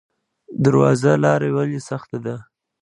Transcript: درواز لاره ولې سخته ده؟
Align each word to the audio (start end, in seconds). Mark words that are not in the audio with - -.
درواز 0.63 1.01
لاره 1.23 1.49
ولې 1.55 1.79
سخته 1.89 2.17
ده؟ 2.25 2.35